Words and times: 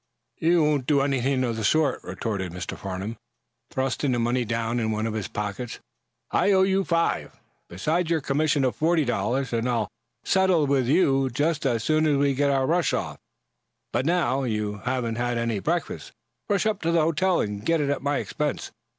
"You 0.39 0.63
won't 0.63 0.87
do 0.87 1.01
anything 1.01 1.43
of 1.43 1.57
the 1.57 1.63
sort," 1.63 2.03
retorted 2.03 2.51
Mr. 2.51 2.75
Farnum, 2.75 3.17
thrusting 3.69 4.13
the 4.13 4.17
money 4.19 4.45
down 4.45 4.79
in 4.79 4.89
one 4.89 5.05
of 5.05 5.13
his 5.13 5.27
pockets. 5.27 5.79
"I 6.31 6.51
owe 6.53 6.63
you 6.63 6.79
that 6.79 6.87
five, 6.87 7.39
besides 7.69 8.09
your 8.09 8.19
commission 8.19 8.63
of 8.65 8.75
forty 8.75 9.05
dollars. 9.05 9.53
And 9.53 9.69
I'll 9.69 9.89
settle 10.23 10.65
with 10.65 10.87
you 10.87 11.29
just 11.29 11.67
as 11.67 11.83
soon 11.83 12.07
as 12.07 12.17
we 12.17 12.33
get 12.33 12.49
our 12.49 12.65
rush 12.65 12.93
off. 12.93 13.19
But 13.93 14.07
now 14.07 14.41
you 14.41 14.79
haven't 14.85 15.17
had 15.17 15.37
any 15.37 15.59
breakfast. 15.59 16.13
Rush 16.49 16.65
up 16.65 16.81
to 16.81 16.91
the 16.91 17.01
hotel 17.01 17.39
and 17.39 17.63
get 17.63 17.79
it 17.79 17.91
at 17.91 18.01
my 18.01 18.17
expense. 18.17 18.71